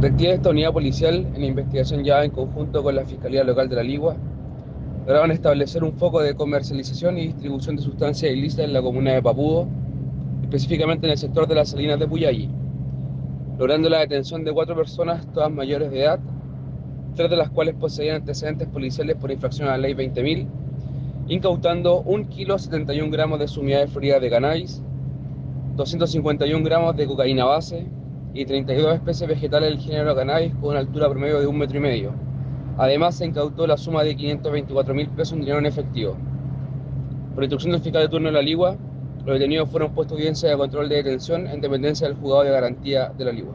[0.00, 3.76] Detectives de esta unidad policial, en investigación ya en conjunto con la Fiscalía Local de
[3.76, 4.16] la Ligua,
[5.00, 9.22] lograron establecer un foco de comercialización y distribución de sustancias ilícitas en la comuna de
[9.22, 9.68] Papudo,
[10.40, 12.48] específicamente en el sector de las Salinas de Puyalli,
[13.58, 16.18] logrando la detención de cuatro personas, todas mayores de edad,
[17.14, 20.46] tres de las cuales poseían antecedentes policiales por infracción a la ley 20.000,
[21.28, 24.82] incautando 1 kilo 71 gramos de sumidades floridas de cannabis,
[25.76, 27.99] 251 gramos de cocaína base
[28.32, 31.80] y 32 especies vegetales del género cannabis con una altura promedio de un metro y
[31.80, 32.12] medio.
[32.78, 36.16] Además, se incautó la suma de 524 mil pesos en dinero en efectivo.
[37.34, 38.76] Por instrucción del fiscal de turno de la Ligua,
[39.24, 42.50] los detenidos fueron puestos en audiencia de control de detención en dependencia del juzgado de
[42.50, 43.54] garantía de la Ligua.